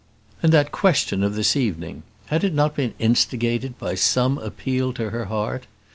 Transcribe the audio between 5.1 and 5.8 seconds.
her heart?